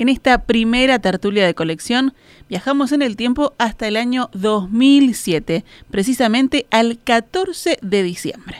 [0.00, 2.14] En esta primera tertulia de colección
[2.48, 8.56] viajamos en el tiempo hasta el año 2007, precisamente al 14 de diciembre.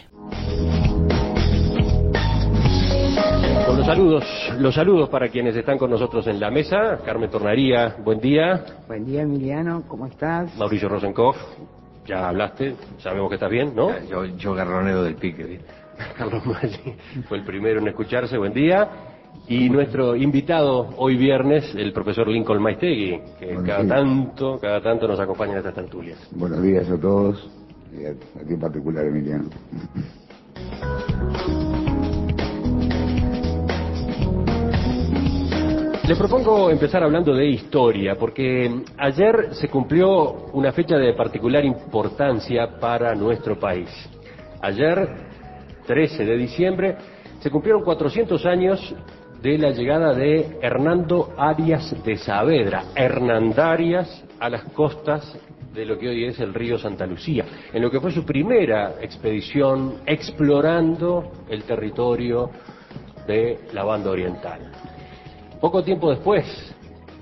[3.67, 4.25] Con los saludos,
[4.59, 6.99] los saludos para quienes están con nosotros en la mesa.
[7.07, 8.63] Carmen Tornaría, buen día.
[8.87, 10.55] Buen día, Emiliano, ¿cómo estás?
[10.59, 11.39] Mauricio Rosenkopf,
[12.05, 13.99] ya hablaste, sabemos que estás bien, ¿no?
[14.11, 15.65] Yo, yo garronero del pique, ¿viste?
[16.19, 18.87] Carlos Maggi fue el primero en escucharse, buen día.
[19.49, 23.89] Y nuestro invitado hoy viernes, el profesor Lincoln Maistegui, que Buenos cada días.
[23.97, 26.19] tanto, cada tanto nos acompaña en estas tertulias.
[26.33, 27.51] Buenos días a todos,
[27.93, 29.49] y a, a ti en particular, Emiliano.
[36.07, 42.79] Le propongo empezar hablando de historia, porque ayer se cumplió una fecha de particular importancia
[42.81, 43.89] para nuestro país.
[44.61, 45.09] Ayer,
[45.87, 46.97] 13 de diciembre,
[47.39, 48.95] se cumplieron 400 años
[49.43, 55.39] de la llegada de Hernando Arias de Saavedra, Hernandarias, a las costas
[55.73, 58.97] de lo que hoy es el río Santa Lucía, en lo que fue su primera
[59.01, 62.51] expedición explorando el territorio
[63.27, 64.73] de la banda oriental.
[65.61, 66.45] Poco tiempo después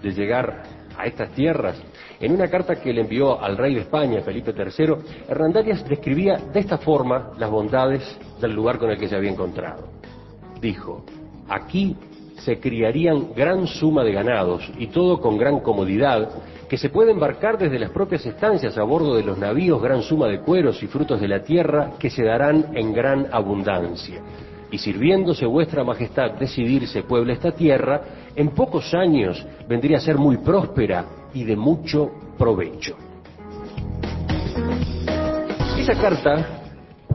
[0.02, 0.62] de llegar
[0.96, 1.80] a estas tierras,
[2.18, 4.94] en una carta que le envió al rey de España, Felipe III,
[5.28, 8.02] Hernandarias describía de esta forma las bondades
[8.40, 9.88] del lugar con el que se había encontrado.
[10.60, 11.04] Dijo,
[11.48, 11.96] aquí
[12.38, 16.28] se criarían gran suma de ganados y todo con gran comodidad,
[16.68, 20.28] que se puede embarcar desde las propias estancias a bordo de los navíos gran suma
[20.28, 24.20] de cueros y frutos de la tierra que se darán en gran abundancia.
[24.70, 28.02] Y sirviéndose vuestra majestad decidirse puebla esta tierra,
[28.36, 32.96] en pocos años vendría a ser muy próspera y de mucho provecho.
[35.78, 36.60] Esa carta,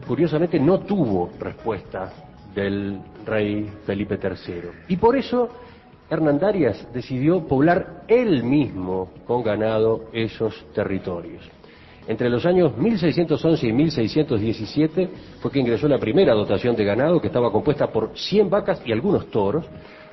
[0.06, 2.12] curiosamente, no tuvo respuesta
[2.52, 4.70] del rey Felipe III.
[4.88, 5.48] Y por eso
[6.10, 11.48] Hernandarias decidió poblar él mismo con ganado esos territorios.
[12.06, 15.08] Entre los años 1611 y 1617
[15.40, 18.92] fue que ingresó la primera dotación de ganado, que estaba compuesta por 100 vacas y
[18.92, 19.64] algunos toros,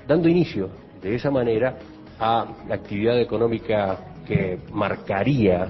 [0.07, 0.69] dando inicio
[1.01, 1.77] de esa manera
[2.17, 5.67] a la actividad económica que marcaría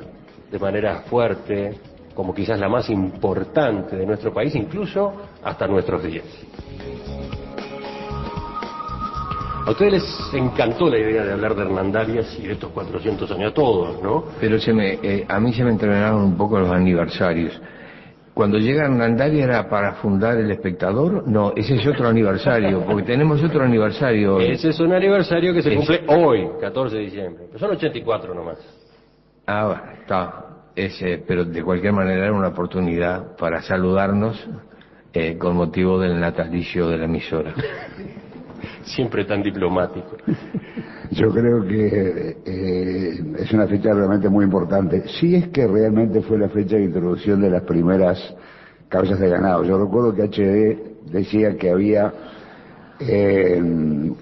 [0.52, 1.80] de manera fuerte,
[2.14, 5.14] como quizás la más importante de nuestro país, incluso
[5.44, 6.26] hasta nuestros días.
[9.66, 13.52] A ustedes les encantó la idea de hablar de Hernandarias y de estos 400 años,
[13.52, 14.26] a todos, ¿no?
[14.40, 17.62] Pero se me, eh, a mí se me entrenaron un poco los aniversarios.
[18.34, 23.42] Cuando llega Hernandarias era para fundar El Espectador, no, ese es otro aniversario, porque tenemos
[23.44, 24.48] otro aniversario hoy.
[24.52, 27.44] Ese es un aniversario que se Es- cumple hoy, 14 de diciembre.
[27.48, 28.58] Pero son 84 nomás.
[29.46, 30.46] Ah, está.
[30.76, 34.44] Ese, pero de cualquier manera era una oportunidad para saludarnos
[35.14, 37.54] eh, con motivo del natalicio de la emisora.
[38.84, 40.18] Siempre tan diplomático.
[41.12, 45.04] Yo creo que eh, es una fecha realmente muy importante.
[45.20, 48.18] Sí es que realmente fue la fecha de introducción de las primeras
[48.88, 49.64] cabezas de ganado.
[49.64, 52.14] Yo recuerdo que HD decía que había
[53.00, 53.62] eh,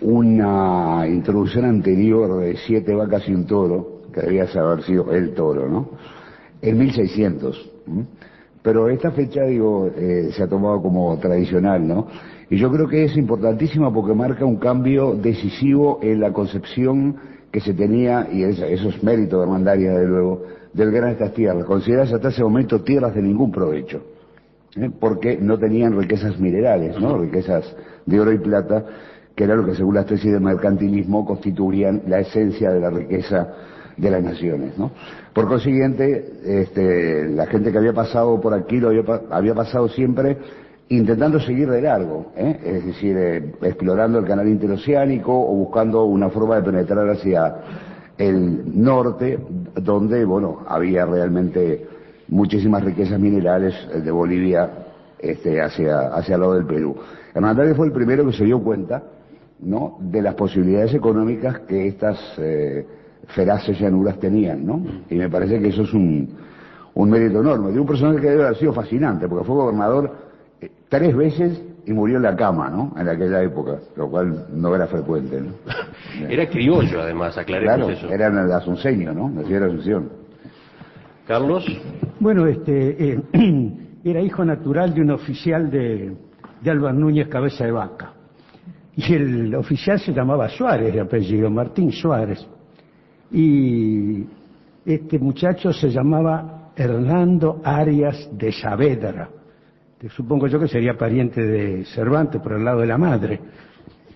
[0.01, 5.67] una introducción anterior de siete vacas y un toro, que debía haber sido el toro,
[5.67, 5.91] ¿no?
[6.61, 7.71] En 1600.
[7.87, 8.05] ¿m?
[8.61, 12.07] Pero esta fecha, digo, eh, se ha tomado como tradicional, ¿no?
[12.49, 17.15] Y yo creo que es importantísima porque marca un cambio decisivo en la concepción
[17.51, 20.43] que se tenía, y es- eso es mérito de Armandaria, de luego,
[20.73, 24.03] del gran estas tierras, consideradas hasta ese momento tierras de ningún provecho,
[24.75, 24.89] ¿eh?
[24.99, 27.17] porque no tenían riquezas minerales, ¿no?
[27.17, 28.85] Riquezas de oro y plata,
[29.35, 33.47] que era lo que según las tesis del mercantilismo constituían la esencia de la riqueza
[33.99, 34.91] de las naciones, ¿no?
[35.33, 40.37] Por consiguiente, este, la gente que había pasado por aquí lo había, había pasado siempre
[40.89, 42.59] intentando seguir de largo, ¿eh?
[42.63, 47.55] es decir, eh, explorando el canal interoceánico o buscando una forma de penetrar hacia
[48.17, 49.39] el norte,
[49.75, 51.85] donde, bueno, había realmente
[52.27, 54.69] muchísimas riquezas minerales eh, de Bolivia
[55.19, 56.95] este, hacia, hacia el lado del Perú.
[57.35, 59.03] Hernandarias fue el primero que se dio cuenta,
[59.59, 62.85] ¿no?, de las posibilidades económicas que estas eh,
[63.35, 64.81] feraces llanuras tenían, ¿no?
[65.09, 66.29] Y me parece que eso es un,
[66.93, 70.11] un mérito enorme, de un personaje que debe haber sido fascinante, porque fue gobernador
[70.61, 74.75] eh, tres veces y murió en la cama, ¿no?, en aquella época, lo cual no
[74.75, 75.53] era frecuente, ¿no?
[76.29, 78.09] Era criollo, además, aclaremos Claro, eso.
[78.09, 80.09] era el asunceño, ¿no?, nació en Asunción.
[81.27, 81.65] Carlos.
[82.19, 83.21] Bueno, este, eh,
[84.03, 86.15] era hijo natural de un oficial de,
[86.61, 88.13] de Álvaro Núñez Cabeza de Vaca.
[88.95, 92.45] Y el oficial se llamaba Suárez de apellido, Martín Suárez.
[93.31, 94.25] Y
[94.85, 99.29] este muchacho se llamaba Hernando Arias de Saavedra.
[100.15, 103.39] Supongo yo que sería pariente de Cervantes por el lado de la madre.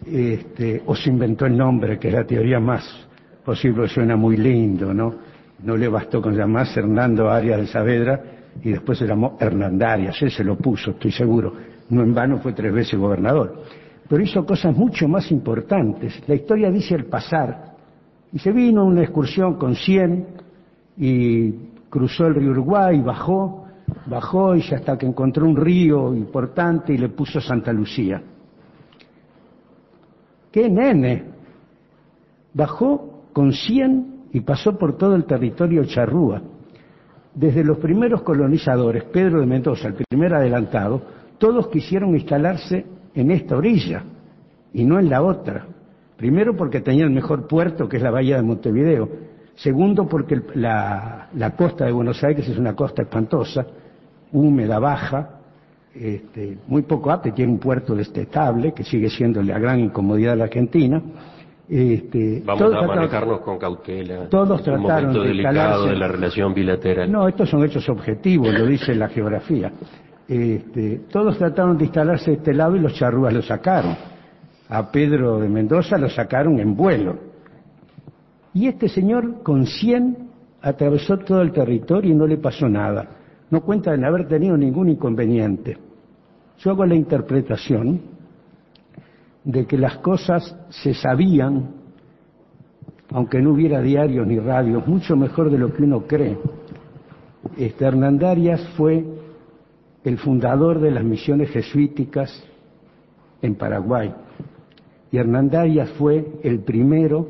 [0.06, 2.84] Este, o se inventó el nombre, que es la teoría más
[3.44, 5.14] posible, suena muy lindo, ¿no?
[5.62, 8.22] No le bastó con llamarse Hernando Arias de Saavedra
[8.62, 11.54] y después se llamó Hernandarias, él se lo puso, estoy seguro.
[11.90, 13.64] No en vano fue tres veces gobernador.
[14.08, 16.22] Pero hizo cosas mucho más importantes.
[16.28, 17.73] La historia dice el pasar.
[18.34, 20.28] Y se vino una excursión con 100
[20.98, 21.52] y
[21.90, 23.68] cruzó el río Uruguay, bajó,
[24.08, 28.22] bajó y hasta que encontró un río importante y le puso Santa Lucía.
[30.52, 31.26] ¡Qué nene!
[32.54, 36.42] Bajó con 100 y pasó por todo el territorio charrúa.
[37.36, 41.02] Desde los primeros colonizadores, Pedro de Mendoza, el primer adelantado,
[41.38, 44.04] todos quisieron instalarse en esta orilla
[44.74, 45.68] y no en la otra.
[46.18, 49.10] Primero porque tenía el mejor puerto, que es la bahía de Montevideo.
[49.56, 53.66] Segundo porque la, la costa de Buenos Aires es una costa espantosa,
[54.32, 55.30] húmeda, baja,
[55.94, 60.38] este, muy poco apta, tiene un puerto destetable, que sigue siendo la gran incomodidad de
[60.38, 61.02] la Argentina.
[61.70, 64.28] Este, Vamos todos a trataron- manejarnos con cautela.
[64.30, 67.12] Todos Es un trataron momento de delicado de la relación bilateral.
[67.12, 69.72] No, estos son hechos objetivos, lo dice la geografía.
[70.28, 73.96] Este, todos trataron de instalarse de este lado y los charrúas lo sacaron.
[74.74, 77.16] A Pedro de Mendoza lo sacaron en vuelo.
[78.56, 80.18] Y este señor con 100
[80.64, 83.08] atravesó todo el territorio y no le pasó nada.
[83.52, 85.78] No cuenta en haber tenido ningún inconveniente.
[86.58, 88.02] Yo hago la interpretación
[89.44, 91.70] de que las cosas se sabían,
[93.12, 96.36] aunque no hubiera diarios ni radios, mucho mejor de lo que uno cree.
[97.58, 99.06] Este Hernandarias fue
[100.04, 102.44] el fundador de las misiones jesuíticas
[103.40, 104.12] en Paraguay.
[105.14, 107.28] Y Hernandarias fue el primero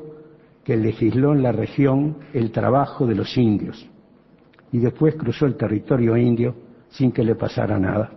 [0.63, 3.85] que legisló en la región el trabajo de los indios.
[4.71, 6.55] Y después cruzó el territorio indio
[6.87, 8.09] sin que le pasara nada.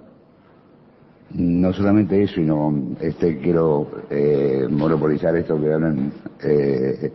[1.32, 6.12] No solamente eso, sino este, quiero eh, monopolizar esto que hablan
[6.44, 7.12] eh,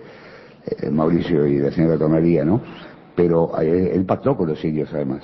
[0.65, 2.59] eh, Mauricio y la señora Tomaría, ¿no?
[3.15, 5.24] Pero eh, él pactó con los indios además,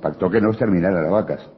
[0.00, 1.48] pactó que no exterminaran las vacas.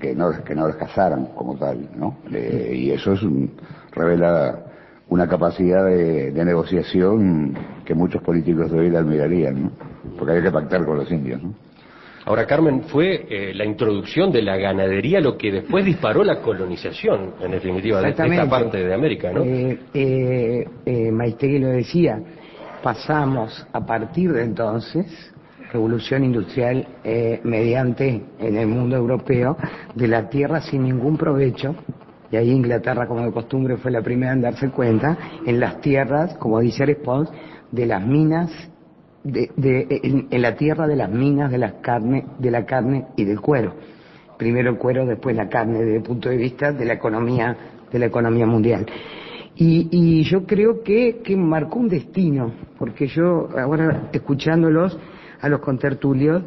[0.00, 2.18] Que no que no las cazaran como tal, ¿no?
[2.32, 3.50] Eh, y eso es un-
[3.92, 4.64] revela
[5.08, 9.70] una capacidad de, de negociación que muchos políticos de hoy la admirarían, ¿no?
[10.18, 11.54] Porque hay que pactar con los indios, ¿no?
[12.26, 17.32] Ahora, Carmen, fue eh, la introducción de la ganadería lo que después disparó la colonización,
[17.40, 19.42] en definitiva, de, esta parte de América, ¿no?
[19.44, 22.20] Eh, eh, eh, Maistegui lo decía,
[22.82, 25.06] pasamos a partir de entonces,
[25.72, 29.56] revolución industrial eh, mediante en el mundo europeo,
[29.94, 31.74] de la tierra sin ningún provecho,
[32.30, 35.16] y ahí Inglaterra como de costumbre fue la primera en darse cuenta,
[35.46, 37.30] en las tierras, como dice Respons,
[37.70, 38.50] de las minas
[39.24, 43.06] de, de- en, en la tierra de las minas de la carne, de la carne
[43.16, 43.74] y del cuero.
[44.38, 47.56] Primero el cuero, después la carne, desde el punto de vista de la economía,
[47.90, 48.86] de la economía mundial.
[49.56, 54.96] Y, y yo creo que, que marcó un destino, porque yo ahora escuchándolos
[55.40, 56.42] a los contertulios,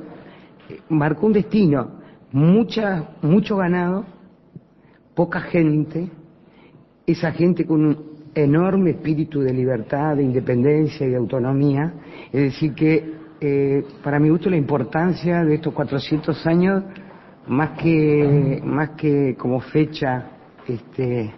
[0.70, 2.00] eh, marcó un destino,
[2.32, 4.06] mucha, mucho ganado,
[5.16, 6.10] poca gente,
[7.06, 11.94] esa gente con un enorme espíritu de libertad, de independencia y de autonomía.
[12.32, 16.84] Es decir, que eh, para mi gusto la importancia de estos 400 años,
[17.48, 20.28] más que, más que como fecha
[20.68, 21.34] este,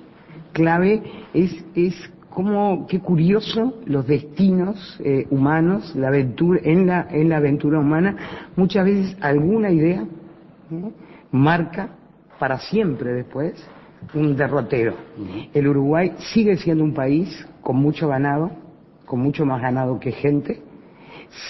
[0.52, 1.02] clave,
[1.34, 1.96] es, es
[2.34, 8.16] como, qué curioso los destinos eh, humanos, la aventura, en la, en la aventura humana,
[8.56, 10.04] muchas veces alguna idea
[11.32, 11.90] marca
[12.40, 13.54] para siempre después
[14.16, 14.96] un derrotero.
[15.54, 18.52] El Uruguay sigue siendo un país con mucho ganado,
[19.06, 20.62] con mucho más ganado que gente,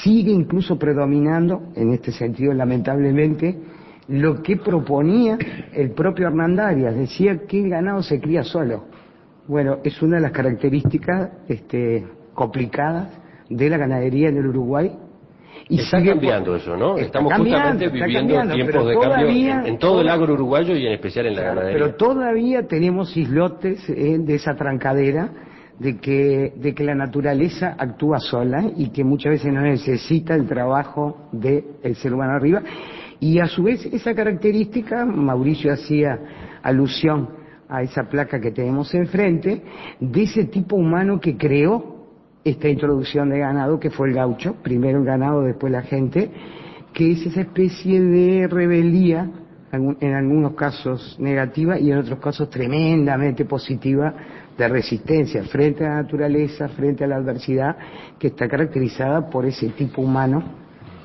[0.04, 3.58] sigue incluso predominando, en este sentido lamentablemente,
[4.10, 5.38] lo que proponía
[5.74, 8.93] el propio Hernandarias, decía que el ganado se cría solo.
[9.48, 13.10] Bueno, es una de las características este, complicadas
[13.50, 14.92] de la ganadería en el Uruguay.
[15.70, 16.98] está sigue- cambiando eso, ¿no?
[16.98, 21.26] Estamos justamente viviendo tiempos de cambio en, en todo el agro uruguayo y en especial
[21.28, 21.84] en la Claro, ganadería.
[21.86, 25.30] Pero todavía tenemos islotes eh, de esa trancadera
[25.80, 30.48] de que, de que la naturaleza actúa sola y que muchas veces no necesita el
[30.48, 32.62] trabajo del ser humano arriba.
[33.20, 36.20] Y a su vez esa característica, Mauricio hacía
[36.62, 37.43] alusión
[37.74, 39.64] a esa placa que tenemos enfrente,
[40.00, 42.06] de ese tipo humano que creó
[42.44, 46.30] esta introducción de ganado que fue el gaucho, primero el ganado, después la gente,
[46.94, 49.28] que es esa especie de rebeldía,
[49.72, 54.14] en algunos casos negativa y en otros casos tremendamente positiva
[54.56, 57.76] de resistencia frente a la naturaleza, frente a la adversidad,
[58.20, 60.44] que está caracterizada por ese tipo humano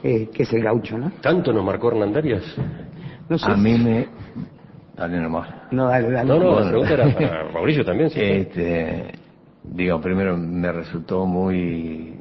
[0.03, 1.13] eh, que es el gaucho, ¿no?
[1.23, 2.43] ¿Tanto nos marcó Hernandarias?
[3.27, 3.51] No sé.
[3.51, 4.18] A mí me...
[4.99, 5.49] Dale nomás.
[5.71, 6.29] No, dale, dale.
[6.29, 8.21] No, no, la pregunta era para Mauricio también, sí.
[8.21, 9.13] Este,
[9.63, 12.19] digo, primero me resultó muy...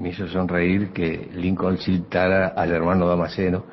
[0.00, 3.64] me hizo sonreír que Lincoln citara al hermano Damasceno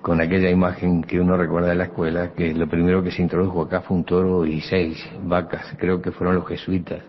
[0.00, 3.62] con aquella imagen que uno recuerda de la escuela, que lo primero que se introdujo
[3.62, 7.00] acá fue un toro y seis vacas, creo que fueron los jesuitas,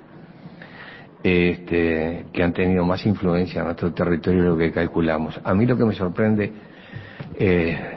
[1.22, 5.38] este, que han tenido más influencia en nuestro territorio de lo que calculamos.
[5.44, 6.54] A mí lo que me sorprende
[7.38, 7.95] eh,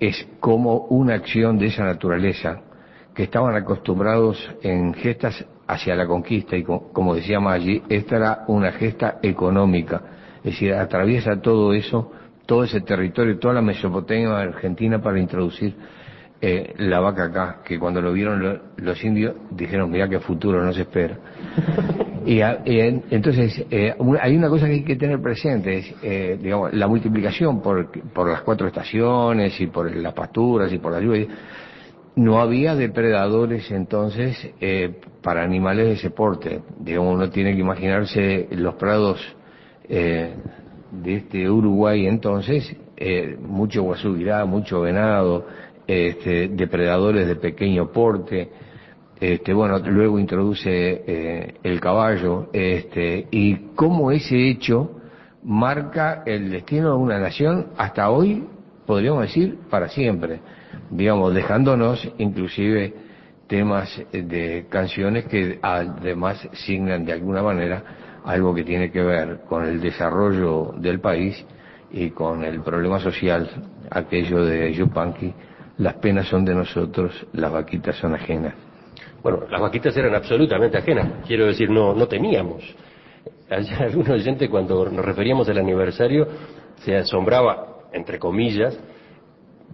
[0.00, 2.60] es cómo una acción de esa naturaleza,
[3.14, 8.72] que estaban acostumbrados en gestas hacia la conquista, y como decía Maggi, esta era una
[8.72, 10.02] gesta económica,
[10.38, 12.12] es decir, atraviesa todo eso
[12.46, 15.74] todo ese territorio, toda la Mesopotamia argentina para introducir
[16.40, 20.72] eh, la vaca acá, que cuando lo vieron los indios dijeron, mira qué futuro no
[20.72, 21.18] se espera.
[22.26, 26.86] Y, entonces, eh, hay una cosa que hay que tener presente, es, eh, digamos, la
[26.86, 31.26] multiplicación por, por las cuatro estaciones y por las pasturas y por la lluvia.
[32.14, 34.36] No había depredadores entonces
[35.22, 36.60] para animales de ese porte.
[36.78, 39.18] Digamos, uno tiene que imaginarse los prados
[40.92, 45.46] de este Uruguay entonces, eh, mucho guasubirá, mucho venado,
[45.86, 48.50] este, depredadores de pequeño porte,
[49.22, 55.00] este, bueno, luego introduce eh, el caballo, este, y cómo ese hecho
[55.44, 58.44] marca el destino de una nación hasta hoy,
[58.84, 60.40] podríamos decir, para siempre,
[60.90, 62.94] digamos, dejándonos inclusive
[63.46, 67.84] temas de canciones que además signan de alguna manera
[68.24, 71.46] algo que tiene que ver con el desarrollo del país
[71.92, 73.48] y con el problema social,
[73.88, 75.32] aquello de Yupanqui,
[75.78, 78.71] las penas son de nosotros, las vaquitas son ajenas.
[79.22, 82.62] Bueno, las vaquitas eran absolutamente ajenas, quiero decir, no, no teníamos.
[83.78, 86.26] Algún oyente cuando nos referíamos al aniversario
[86.76, 88.78] se asombraba, entre comillas,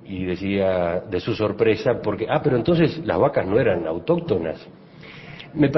[0.04, 4.66] y decía de su sorpresa, porque, ah, pero entonces las vacas no eran autóctonas
[5.54, 5.70] me,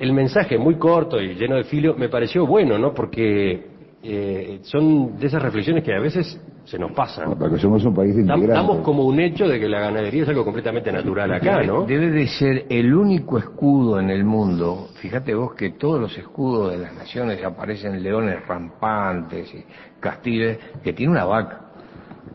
[0.00, 2.94] el mensaje muy corto y lleno de filo me pareció bueno, ¿no?
[2.94, 3.71] Porque
[4.04, 7.36] eh, son de esas reflexiones que a veces se nos pasan.
[7.38, 8.14] porque somos un país.
[8.26, 11.84] Damos como un hecho de que la ganadería es algo completamente natural acá, ¿no?
[11.84, 14.88] Debe de ser el único escudo en el mundo.
[14.94, 19.64] Fíjate vos que todos los escudos de las naciones aparecen leones rampantes y
[20.00, 21.60] castillos que tiene una vaca.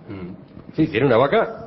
[0.10, 0.74] Mm.
[0.74, 1.67] Sí, tiene una vaca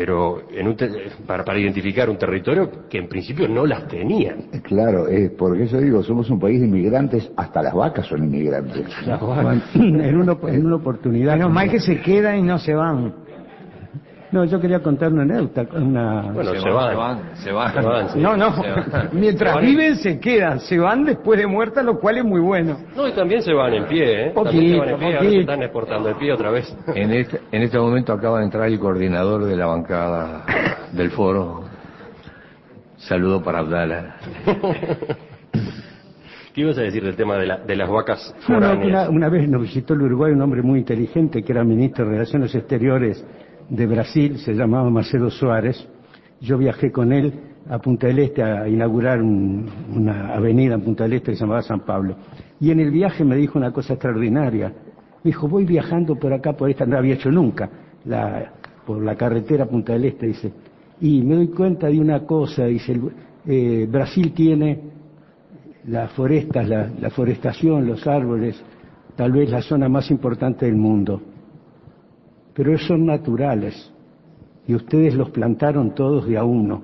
[0.00, 0.78] pero en un
[1.26, 4.44] para, para, identificar un territorio que en principio no las tenían.
[4.62, 8.86] Claro, es porque eso digo, somos un país de inmigrantes, hasta las vacas son inmigrantes.
[9.74, 11.34] en, una, en una oportunidad.
[11.34, 13.12] Menos mal que se quedan y no se van.
[14.32, 15.66] No, yo quería contar una anécdota.
[15.76, 16.30] Una...
[16.32, 18.22] Bueno, se, van, se van, se van.
[18.22, 18.54] No, no,
[19.12, 22.78] mientras viven se quedan, se van después de muerta, lo cual es muy bueno.
[22.94, 24.30] No, y también se van en pie, ¿eh?
[24.30, 26.76] Poquito, se van en pie, están exportando el pie otra vez.
[26.94, 30.44] En este, en este momento acaba de entrar el coordinador de la bancada
[30.92, 31.64] del foro.
[32.98, 34.16] Saludo para Abdala.
[36.54, 39.62] ¿Qué ibas a decir del tema de, la, de las vacas una, una, vez nos
[39.62, 43.24] visitó el Uruguay un hombre muy inteligente que era ministro de Relaciones Exteriores
[43.70, 45.88] de Brasil, se llamaba Marcelo Suárez.
[46.40, 47.32] Yo viajé con él
[47.68, 51.62] a Punta del Este a inaugurar una avenida en Punta del Este que se llamaba
[51.62, 52.16] San Pablo.
[52.60, 54.68] Y en el viaje me dijo una cosa extraordinaria.
[55.22, 57.70] Me dijo, voy viajando por acá, por esta, no había hecho nunca,
[58.04, 58.52] la,
[58.84, 60.52] por la carretera Punta del Este, dice.
[61.00, 63.00] Y me doy cuenta de una cosa, dice,
[63.46, 64.80] eh, Brasil tiene
[65.86, 68.62] las forestas, la forestación, los árboles,
[69.16, 71.22] tal vez la zona más importante del mundo
[72.54, 73.92] pero son naturales
[74.66, 76.82] y ustedes los plantaron todos de a uno.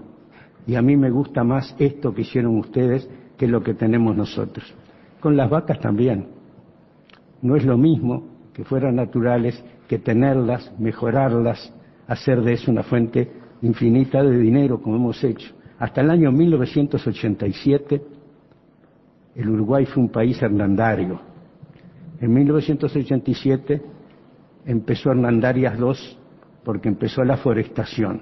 [0.66, 4.74] Y a mí me gusta más esto que hicieron ustedes que lo que tenemos nosotros.
[5.20, 6.26] Con las vacas también.
[7.42, 11.72] No es lo mismo que fueran naturales que tenerlas, mejorarlas,
[12.08, 13.30] hacer de eso una fuente
[13.62, 15.52] infinita de dinero como hemos hecho.
[15.78, 18.02] Hasta el año 1987
[19.36, 21.20] el Uruguay fue un país hernandario.
[22.20, 23.82] En 1987
[24.66, 26.18] empezó Hernandarias II
[26.64, 28.20] porque empezó la forestación,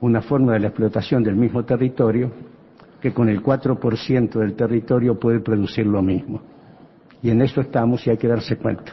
[0.00, 2.30] una forma de la explotación del mismo territorio
[3.00, 6.40] que con el 4% del territorio puede producir lo mismo.
[7.22, 8.92] Y en eso estamos y hay que darse cuenta.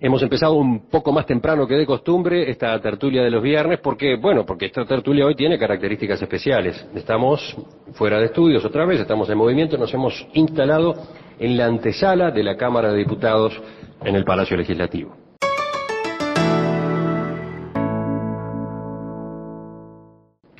[0.00, 4.16] Hemos empezado un poco más temprano que de costumbre esta tertulia de los viernes porque,
[4.16, 6.84] bueno, porque esta tertulia hoy tiene características especiales.
[6.94, 7.56] Estamos
[7.92, 10.94] fuera de estudios otra vez, estamos en movimiento, nos hemos instalado
[11.38, 13.60] en la antesala de la Cámara de Diputados
[14.02, 15.21] en el Palacio Legislativo.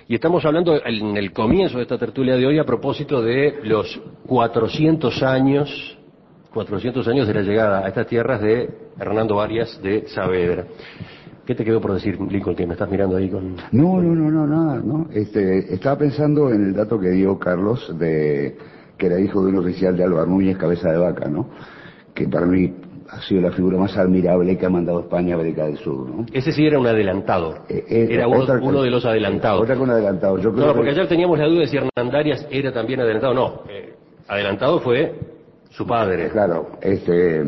[0.09, 4.01] Y estamos hablando en el comienzo de esta tertulia de hoy a propósito de los
[4.27, 5.99] 400 años,
[6.53, 8.69] 400 años de la llegada a estas tierras de
[8.99, 10.67] Hernando Arias de Saavedra.
[11.47, 13.57] ¿Qué te quedó por decir, Lincoln, que me estás mirando ahí con...?
[13.73, 15.09] No, no, no, no, nada, no.
[15.13, 18.57] Este, estaba pensando en el dato que dio Carlos de
[18.99, 21.49] que era hijo de un oficial de Álvaro Núñez, cabeza de vaca, ¿no?
[22.15, 22.73] Que para mí
[23.13, 26.27] ha sido la figura más admirable que ha mandado España a América del Sur, ¿no?
[26.33, 27.57] Ese sí era un adelantado.
[27.69, 29.61] Eh, eh, era uno, otra- uno de los adelantados.
[29.63, 30.39] Otra con adelantado.
[30.39, 33.35] Yo creo No, porque que- ayer teníamos la duda de si Hernandarias era también adelantado.
[33.35, 33.93] No, eh,
[34.29, 35.15] adelantado fue
[35.71, 36.29] su padre.
[36.31, 37.45] Claro, este,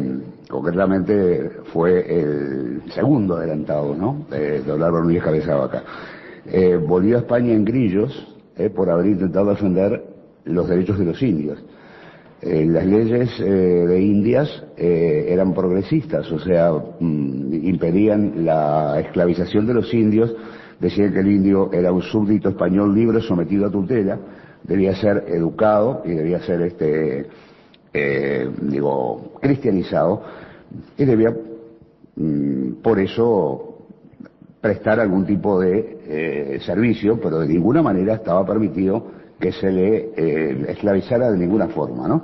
[0.51, 4.27] concretamente fue el segundo adelantado, ¿no?
[4.31, 5.83] De, de Álvaro Núñez Cabeza Vaca.
[6.47, 10.03] Eh, volvió a España en grillos eh, por haber intentado defender
[10.45, 11.59] los derechos de los indios.
[12.47, 19.67] Eh, las leyes eh, de Indias eh, eran progresistas, o sea, mm, impedían la esclavización
[19.67, 20.37] de los indios,
[20.79, 24.19] decían que el indio era un súbdito español libre sometido a tutela,
[24.63, 27.29] debía ser educado y debía ser, este,
[27.95, 30.23] eh, digo, cristianizado,
[30.99, 31.35] y debía,
[32.17, 33.87] mm, por eso,
[34.61, 40.11] prestar algún tipo de eh, servicio, pero de ninguna manera estaba permitido que se le
[40.17, 42.23] eh, esclavizara de ninguna forma, ¿no?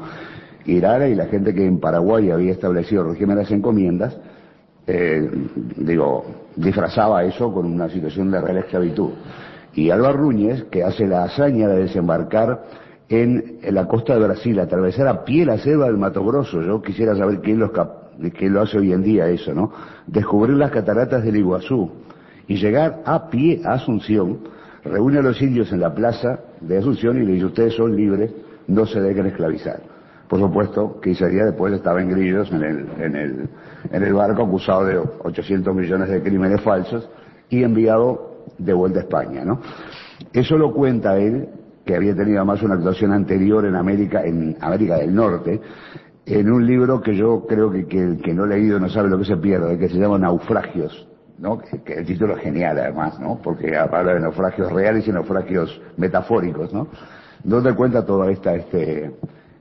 [0.64, 4.18] Irara y la gente que en Paraguay había establecido régimen de las encomiendas,
[4.86, 5.30] eh,
[5.76, 6.24] digo,
[6.56, 9.10] disfrazaba eso con una situación de real esclavitud.
[9.74, 12.64] Y Álvaro Núñez, que hace la hazaña de desembarcar
[13.10, 17.14] en, la costa de Brasil, atravesar a pie la selva del Mato Grosso, yo quisiera
[17.14, 17.70] saber quién, los
[18.34, 19.70] quién lo hace hoy en día eso, ¿no?
[20.06, 21.90] Descubrir las cataratas del Iguazú
[22.48, 24.38] y llegar a pie a Asunción,
[24.84, 28.30] reúne a los indios en la plaza de Asunción y le dice, ustedes son libres,
[28.66, 29.80] no se dejen esclavizar.
[30.28, 33.48] Por supuesto, 15 días después estaba en grillos en el, en el,
[33.90, 37.08] en el barco acusado de 800 millones de crímenes falsos
[37.48, 39.60] y enviado de vuelta a España, ¿no?
[40.32, 41.48] Eso lo cuenta él,
[41.84, 45.60] que había tenido además una actuación anterior en América, en América del Norte,
[46.26, 49.08] en un libro que yo creo que, que el que no ha leído no sabe
[49.08, 51.08] lo que se pierde, que se llama Naufragios,
[51.40, 51.58] ¿no?
[51.58, 53.40] Que, el título es genial además, ¿no?
[53.42, 56.88] Porque habla de naufragios reales y naufragios metafóricos, ¿no?
[57.42, 59.10] Donde cuenta toda esta, este,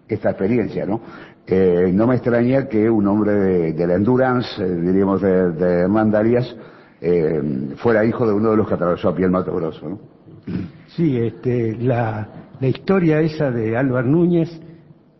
[0.07, 1.01] esta experiencia, ¿no?
[1.47, 5.87] Eh, no me extraña que un hombre de, de la endurance, eh, diríamos de, de
[5.87, 6.55] Mandarias,
[7.01, 7.41] eh,
[7.77, 9.99] fuera hijo de uno de los que atravesó a pie el Mato Grosso, ¿no?
[10.87, 12.27] Sí, este, la,
[12.59, 14.49] la historia esa de Álvaro Núñez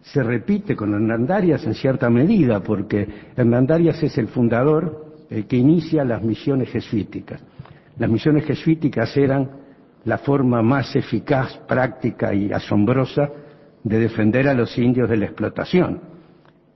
[0.01, 6.03] se repite con Hernandarias en cierta medida, porque Hernandarias es el fundador, el que inicia
[6.03, 7.41] las misiones jesuíticas.
[7.97, 9.49] Las misiones jesuíticas eran
[10.05, 13.29] la forma más eficaz, práctica y asombrosa
[13.83, 16.01] de defender a los indios de la explotación.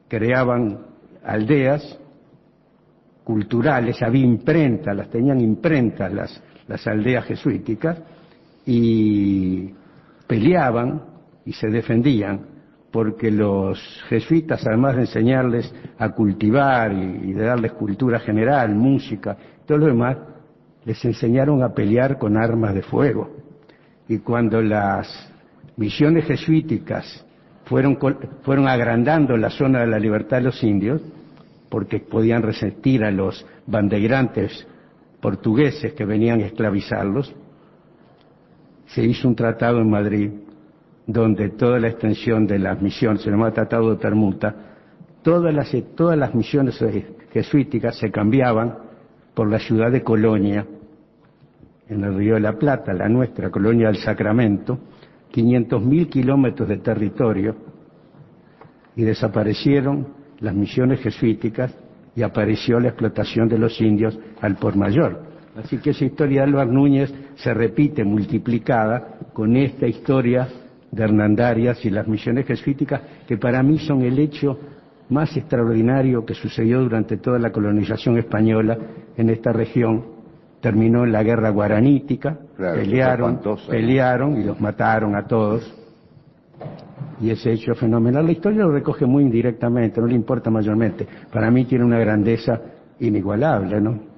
[0.07, 0.79] Creaban
[1.23, 1.99] aldeas
[3.23, 8.01] culturales, había imprentas, las tenían imprentas las, las aldeas jesuíticas,
[8.65, 9.73] y
[10.27, 11.01] peleaban
[11.45, 12.52] y se defendían,
[12.93, 19.79] porque los jesuitas, además de enseñarles a cultivar y, de darles cultura general, música, todo
[19.79, 20.15] lo demás,
[20.86, 23.36] les enseñaron a pelear con armas de fuego.
[24.08, 25.08] Y cuando las
[25.75, 27.25] misiones jesuíticas
[27.65, 27.97] fueron,
[28.43, 31.01] fueron agrandando la zona de la libertad de los indios,
[31.69, 34.67] porque podían resistir a los bandeirantes
[35.19, 37.34] portugueses que venían a esclavizarlos,
[38.86, 40.29] se hizo un tratado en Madrid
[41.05, 44.55] donde toda la extensión de las misiones, se llamaba Tratado de Permuta,
[45.21, 46.79] todas las, todas las misiones
[47.31, 48.77] jesuíticas se cambiaban
[49.33, 50.65] por la ciudad de Colonia,
[51.89, 54.79] en el Río de la Plata, la nuestra colonia del Sacramento,
[55.33, 57.55] 500.000 kilómetros de territorio,
[58.95, 60.07] y desaparecieron
[60.39, 61.75] las misiones jesuíticas
[62.15, 65.23] y apareció la explotación de los indios al por mayor.
[65.55, 70.47] Así que esa historia de Álvaro Núñez se repite multiplicada con esta historia
[70.93, 74.60] de Hernandarias y las misiones jesuíticas, que para mí son el hecho
[75.10, 78.77] más extraordinario que sucedió durante toda la colonización española
[79.17, 80.06] en esta región.
[80.62, 85.73] Terminó en la guerra guaranítica, Claro, pelearon, pelearon y los mataron a todos.
[87.19, 88.25] Y ese hecho fenomenal.
[88.25, 91.08] La historia lo recoge muy indirectamente, no le importa mayormente.
[91.32, 92.60] Para mí tiene una grandeza
[92.99, 94.12] inigualable, ¿no?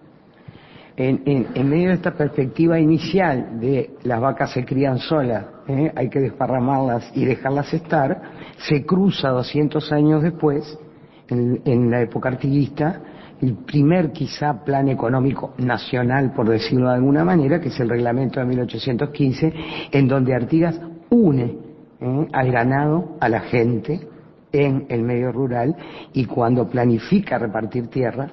[0.97, 5.91] En, en- medio de esta perspectiva inicial de las vacas se crían solas, ¿eh?
[5.93, 8.21] hay que desparramarlas y dejarlas estar,
[8.57, 10.79] se cruza 200 años después,
[11.27, 13.01] en, en la época artiguista,
[13.41, 18.39] el primer quizá plan económico nacional, por decirlo de alguna manera, que es el reglamento
[18.39, 19.53] de 1815,
[19.91, 20.79] en donde Artigas
[21.09, 21.57] une
[21.99, 22.27] ¿eh?
[22.31, 24.07] al ganado, a la gente,
[24.53, 25.75] en el medio rural
[26.13, 28.29] y cuando planifica repartir tierra,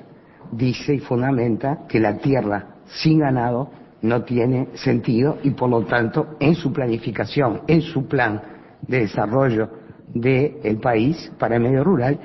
[0.53, 3.71] dice y fundamenta que la tierra sin ganado
[4.03, 8.41] no tiene sentido y por lo tanto en su planificación, en su plan
[8.83, 9.71] de desarrollo
[10.13, 12.19] del país para el medio rural,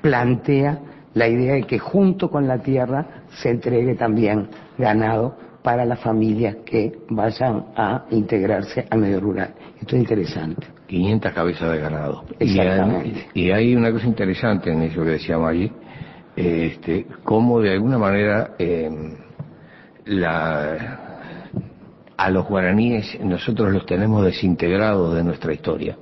[0.00, 0.80] plantea
[1.14, 6.56] la idea de que junto con la tierra se entregue también ganado para las familias
[6.66, 9.54] que vayan a integrarse al medio rural.
[9.80, 10.66] Esto es interesante.
[10.88, 12.24] 500 cabezas de ganado.
[12.38, 13.26] Exactamente.
[13.34, 15.70] Y hay, y hay una cosa interesante en eso que decíamos allí,
[16.36, 18.90] este, cómo de alguna manera eh,
[20.06, 20.98] la,
[22.16, 25.96] a los guaraníes nosotros los tenemos desintegrados de nuestra historia.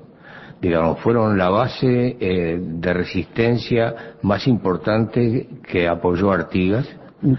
[0.61, 6.87] Digamos, fueron la base eh, de resistencia más importante que apoyó Artigas.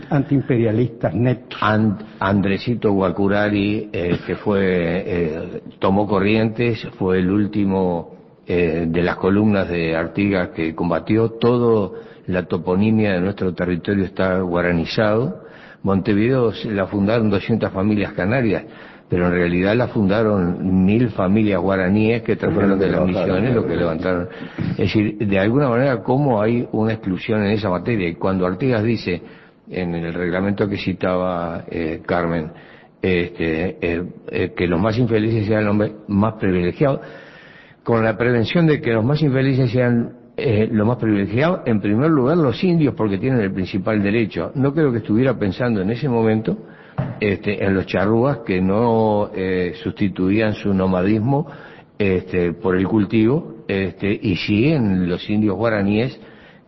[0.10, 1.60] Antiimperialistas netos.
[1.62, 8.16] And- Andresito Guacurari, eh, que fue, eh, tomó Corrientes, fue el último
[8.48, 11.30] eh, de las columnas de Artigas que combatió.
[11.32, 11.94] Todo
[12.28, 15.44] la toponimia de nuestro territorio está guaranizado.
[15.84, 18.64] Montevideo la fundaron 200 familias canarias,
[19.10, 23.76] pero en realidad la fundaron mil familias guaraníes que trajeron de las misiones, lo que
[23.76, 24.30] levantaron.
[24.72, 28.08] Es decir, de alguna manera, cómo hay una exclusión en esa materia.
[28.08, 29.22] Y cuando Artigas dice,
[29.70, 32.52] en el reglamento que citaba eh, Carmen,
[33.02, 37.02] este, eh, eh, que los más infelices sean los más privilegiados,
[37.84, 42.10] con la prevención de que los más infelices sean eh, los más privilegiados, en primer
[42.10, 44.52] lugar los indios porque tienen el principal derecho.
[44.56, 46.58] No creo que estuviera pensando en ese momento
[47.20, 51.48] este, en los charrúas que no eh, sustituían su nomadismo
[51.98, 56.20] este, por el cultivo, este, y sí en los indios guaraníes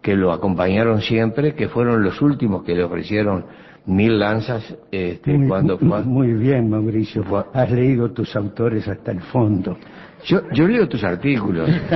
[0.02, 3.46] que lo acompañaron siempre, que fueron los últimos que le ofrecieron
[3.86, 7.24] mil lanzas este, Muy, cuando, cuando- muy bien, Mauricio.
[7.54, 9.78] Has leído tus autores hasta el fondo.
[10.26, 11.70] Yo, yo leo tus artículos.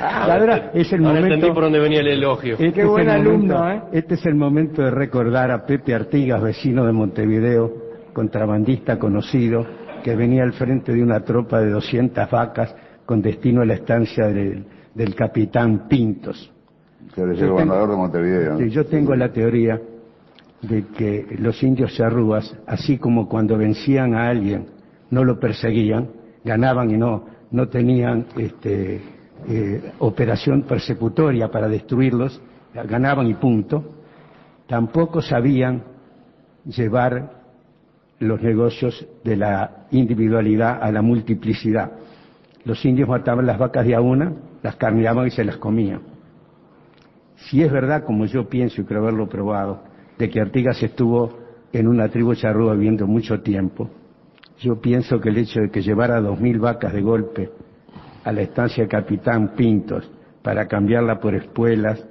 [0.00, 1.54] Ahora es el Ahora entendí momento.
[1.54, 2.54] por dónde venía el elogio.
[2.54, 3.98] Este Qué buen el alumno, momento- ¿eh?
[3.98, 7.72] Este es el momento de recordar a Pepe Artigas, vecino de Montevideo,
[8.12, 9.66] contrabandista conocido,
[10.04, 14.26] que venía al frente de una tropa de 200 vacas con destino a la estancia
[14.28, 14.64] del,
[14.94, 16.50] del capitán Pintos.
[17.16, 18.58] Yo el gobernador de Montevideo.
[18.58, 19.80] Sí, yo tengo la teoría
[20.62, 24.66] de que los indios charrúas, así como cuando vencían a alguien,
[25.10, 26.08] no lo perseguían,
[26.44, 29.00] ganaban y no, no tenían este,
[29.48, 32.40] eh, operación persecutoria para destruirlos,
[32.74, 33.84] ganaban y punto,
[34.66, 35.82] tampoco sabían
[36.64, 37.40] llevar
[38.18, 41.92] los negocios de la individualidad a la multiplicidad.
[42.64, 46.02] Los indios mataban las vacas de a una, las carneaban y se las comían.
[47.36, 49.82] Si es verdad, como yo pienso y creo haberlo probado,
[50.18, 51.38] de que Artigas estuvo
[51.72, 53.88] en una tribu charrúa viviendo mucho tiempo,
[54.60, 57.50] yo pienso que el hecho de que llevara dos mil vacas de golpe
[58.24, 60.10] a la estancia Capitán Pintos
[60.42, 62.04] para cambiarla por espuelas,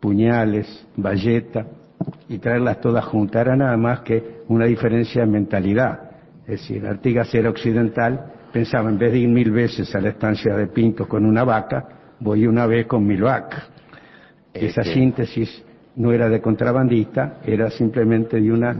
[0.00, 1.66] puñales, bayeta
[2.28, 6.10] y traerlas todas juntas era nada más que una diferencia de mentalidad.
[6.42, 10.54] Es decir, Artigas era occidental, pensaba en vez de ir mil veces a la estancia
[10.54, 11.88] de Pintos con una vaca,
[12.20, 13.68] voy una vez con mil vacas.
[14.52, 15.64] Esa síntesis
[15.96, 18.76] no era de contrabandista, era simplemente de una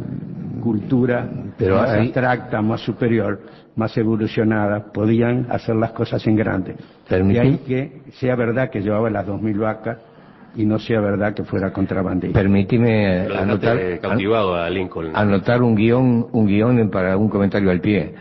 [0.62, 3.40] cultura Pero más ahí- abstracta, más superior,
[3.76, 6.74] más evolucionada, podían hacer las cosas en grande.
[7.08, 9.98] De ahí que sea verdad que llevaba las dos mil vacas
[10.54, 12.38] y no sea verdad que fuera contrabandista.
[12.38, 15.10] Permíteme anotar, dejaste cautivado a Lincoln.
[15.14, 18.14] anotar un guion, un guion para un comentario al pie.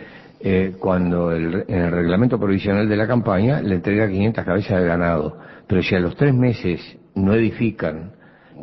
[0.47, 4.87] Eh, cuando el- en el reglamento provisional de la campaña le entrega 500 cabezas de
[4.87, 6.79] ganado, pero si a los tres meses
[7.15, 8.11] no edifican,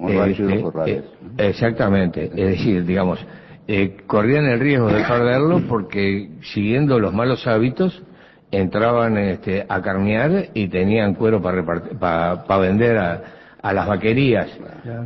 [0.06, 1.02] y este, eh,
[1.38, 3.18] exactamente, es decir, digamos,
[3.66, 8.02] eh, corrían el riesgo de perderlo porque siguiendo los malos hábitos
[8.50, 13.22] entraban este, a carnear y tenían cuero para vender a,
[13.62, 14.48] a las vaquerías.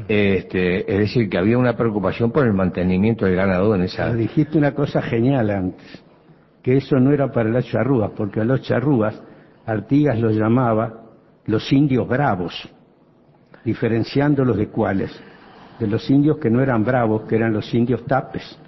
[0.08, 4.06] Este, es decir, que había una preocupación por el mantenimiento del ganado en esa...
[4.06, 6.02] Pero dijiste una cosa genial antes,
[6.62, 9.22] que eso no era para las charrúas, porque a los charrúas
[9.66, 11.02] Artigas los llamaba
[11.46, 12.54] los indios bravos,
[13.64, 15.10] diferenciándolos de cuáles,
[15.78, 18.58] de los indios que no eran bravos, que eran los indios tapes.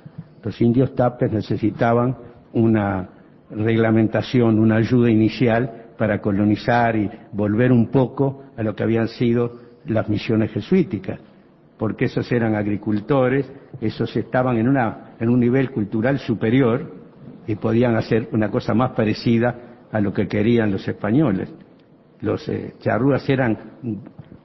[0.43, 2.17] Los indios tapes necesitaban
[2.53, 3.09] una
[3.51, 9.53] reglamentación, una ayuda inicial para colonizar y volver un poco a lo que habían sido
[9.87, 11.19] las misiones jesuíticas
[11.79, 16.93] porque esos eran agricultores, esos estaban en, una, en un nivel cultural superior
[17.47, 21.49] y podían hacer una cosa más parecida a lo que querían los españoles.
[22.21, 23.57] Los eh, charrúas eran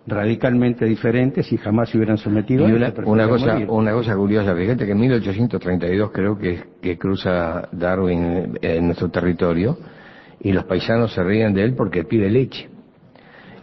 [0.06, 3.70] radicalmente diferentes y jamás se hubieran sometido Y a una, esto, una cosa, morir.
[3.70, 9.78] una cosa curiosa, fíjate que en 1832 creo que, que cruza Darwin en nuestro territorio
[10.42, 12.70] y los paisanos se ríen de él porque pide leche.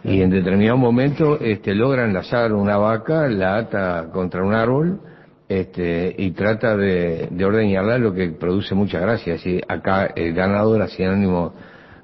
[0.03, 4.99] Y en determinado momento este, logra enlazar una vaca, la ata contra un árbol
[5.47, 9.35] este, y trata de, de ordeñarla, lo que produce mucha gracia.
[9.35, 11.53] Así, acá el ganador era sinónimo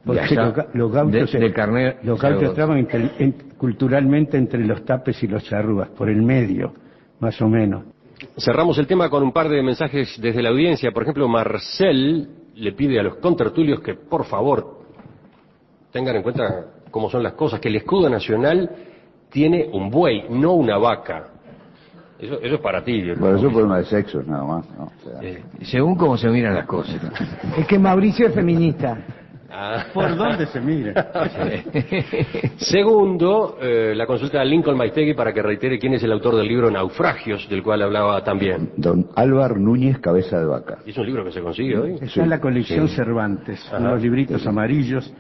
[0.06, 2.78] de, allá, los, ga- los gauchos, de, de carne- los gauchos estaban
[3.58, 6.74] culturalmente entre los tapes y los charrúas, por el medio,
[7.20, 7.84] más o menos.
[8.38, 10.92] Cerramos el tema con un par de mensajes desde la audiencia.
[10.92, 14.80] Por ejemplo, Marcel le pide a los contertulios que por favor
[15.92, 18.70] tengan en cuenta cómo son las cosas, que el escudo nacional
[19.30, 21.28] tiene un buey, no una vaca.
[22.20, 23.04] Eso, eso es para ti.
[23.12, 24.66] Bueno, eso es un problema de sexos nada más.
[24.72, 24.86] ¿no?
[24.86, 27.00] O sea, Eh, según cómo se miran las cosas.
[27.56, 28.98] Es que Mauricio es feminista.
[29.50, 29.86] Ah.
[29.94, 31.10] ¿Por dónde se mira?
[32.58, 36.48] Segundo, eh, la consulta a Lincoln Maistegui para que reitere quién es el autor del
[36.48, 38.72] libro Naufragios, del cual hablaba también.
[38.78, 40.80] Don Álvar Núñez Cabeza de Vaca.
[40.86, 41.96] ¿Es un libro que se consigue hoy?
[42.02, 42.96] Está en la colección sí.
[42.96, 43.78] Cervantes, Ajá.
[43.78, 45.12] unos libritos amarillos,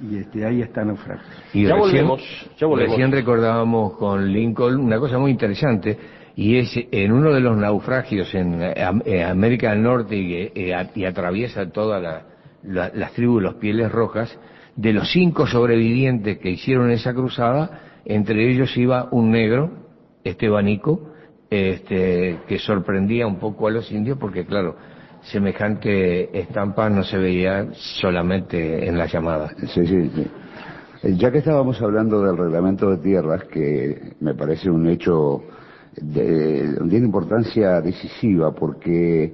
[0.00, 1.22] y este, ahí está Naufragio.
[1.54, 2.22] Y Ya recién, volvemos,
[2.58, 2.90] ya volvemos.
[2.96, 5.96] recién recordábamos con Lincoln una cosa muy interesante,
[6.34, 10.52] y es en uno de los naufragios en, eh, eh, América del Norte y, que,
[10.70, 12.22] eh, a- y atraviesa todas la-
[12.64, 14.36] la- las tribus de los Pieles Rojas,
[14.76, 19.70] de los cinco sobrevivientes que hicieron esa cruzada, entre ellos iba un negro,
[20.24, 21.10] Estebanico,
[21.50, 24.76] este, que sorprendía un poco a los indios porque, claro,
[25.22, 29.52] semejante estampa no se veía solamente en las llamadas.
[29.68, 30.26] Sí, sí, sí.
[31.16, 35.42] Ya que estábamos hablando del reglamento de tierras, que me parece un hecho
[36.00, 39.32] de, de importancia decisiva, porque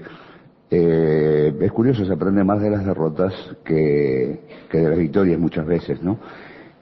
[0.70, 3.32] eh, es curioso, se aprende más de las derrotas
[3.64, 6.18] que, de las victorias muchas veces, ¿no?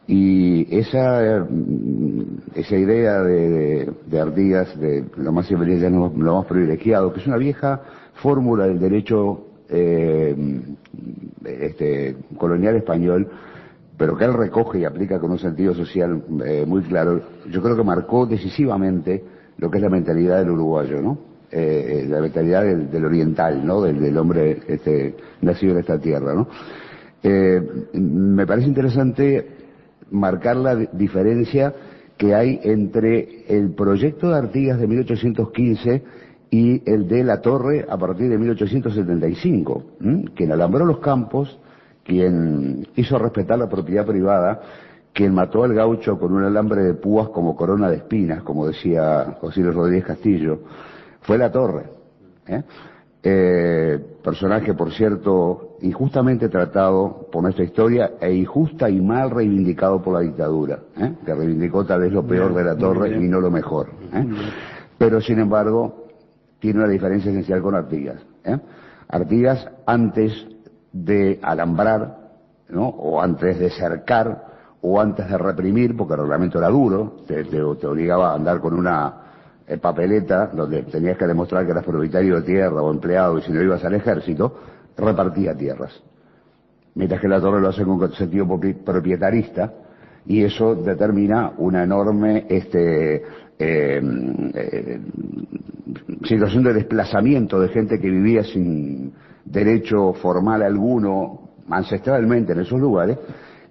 [0.08, 2.22] Y esa, mm,
[2.54, 7.80] esa idea de, de, de lo más lo más privilegiado, que es una vieja
[8.14, 10.36] fórmula del derecho eh,
[11.44, 13.28] este, colonial español,
[13.96, 17.20] pero que él recoge y aplica con un sentido social eh, muy claro,
[17.50, 19.24] yo creo que marcó decisivamente
[19.58, 21.35] lo que es la mentalidad del uruguayo, ¿no?
[21.50, 23.82] Eh, la mentalidad del, oriental, ¿no?
[23.82, 26.44] Del, hombre este, nacido en esta tierra.
[27.22, 27.62] Eh,
[27.94, 29.46] me parece interesante
[30.10, 31.72] marcar la di- diferencia
[32.16, 36.02] que hay entre el proyecto de Artigas de 1815
[36.50, 40.24] y el de La Torre a partir de 1875, ¿m?
[40.34, 41.58] quien alambró los campos,
[42.04, 44.60] quien hizo respetar la propiedad privada,
[45.12, 49.36] quien mató al gaucho con un alambre de púas como corona de espinas, como decía
[49.40, 50.60] José Luis Rodríguez Castillo,
[51.26, 51.84] fue La Torre.
[52.46, 52.62] ¿eh?
[53.28, 60.14] Eh, personaje, por cierto, injustamente tratado por nuestra historia e injusta y mal reivindicado por
[60.14, 61.12] la dictadura, ¿eh?
[61.24, 63.88] que reivindicó tal vez lo peor de la torre y no lo mejor.
[64.12, 64.26] ¿eh?
[64.96, 66.06] Pero, sin embargo,
[66.60, 68.20] tiene una diferencia esencial con Artigas.
[68.44, 68.58] ¿eh?
[69.08, 70.46] Artigas, antes
[70.92, 72.16] de alambrar,
[72.68, 72.88] ¿no?
[72.88, 74.46] o antes de cercar,
[74.82, 78.60] o antes de reprimir, porque el reglamento era duro, te, te- te obligaba a andar
[78.60, 79.22] con una
[79.66, 83.52] eh, papeleta donde tenías que demostrar que eras propietario de tierra o empleado y si
[83.52, 84.58] no ibas al ejército,
[84.96, 85.92] repartía tierras.
[86.94, 89.72] Mientras que la torre lo hace con sentido propi- propietarista
[90.26, 93.16] y eso determina una enorme este,
[93.58, 94.00] eh,
[94.54, 95.00] eh,
[96.24, 99.12] situación de desplazamiento de gente que vivía sin
[99.44, 103.18] derecho formal alguno ancestralmente en esos lugares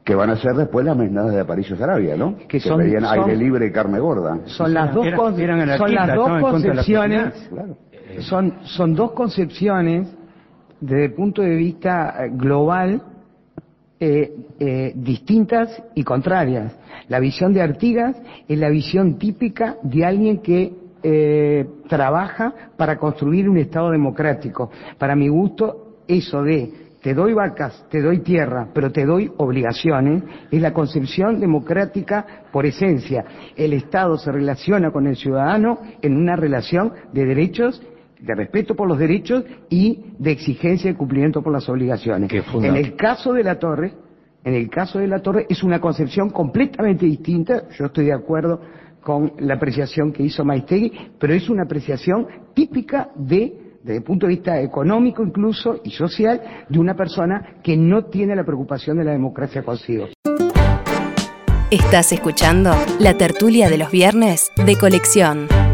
[0.06, 2.36] que van a ser después las mesnadas de Aparicio Sarabia, ¿no?
[2.48, 4.40] Que son- pedían son- aire libre y carne gorda.
[4.46, 7.34] Son las dos, Eran- con- eran son las dos la concepciones.
[7.52, 7.78] Claro.
[8.20, 10.08] son, son dos concepciones
[10.80, 13.02] desde el punto de vista eh, global
[14.00, 16.78] eh, eh, distintas y contrarias.
[17.08, 18.16] La visión de Artigas
[18.48, 20.74] es la visión típica de alguien que
[21.08, 24.70] eh, trabaja para construir un Estado democrático.
[24.98, 26.72] Para mi gusto, eso de
[27.06, 32.66] te doy vacas, te doy tierra, pero te doy obligaciones, es la concepción democrática por
[32.66, 33.24] esencia.
[33.56, 37.80] El Estado se relaciona con el ciudadano en una relación de derechos
[38.20, 42.28] de respeto por los derechos y de exigencia de cumplimiento por las obligaciones.
[42.56, 43.94] En el caso de la torre,
[44.44, 47.70] en el caso de la torre es una concepción completamente distinta.
[47.78, 48.62] Yo estoy de acuerdo
[49.02, 54.26] con la apreciación que hizo Maistegui, pero es una apreciación típica de desde el punto
[54.26, 59.04] de vista económico incluso y social, de una persona que no tiene la preocupación de
[59.04, 60.08] la democracia consigo.
[61.70, 65.65] Estás escuchando la tertulia de los viernes de colección.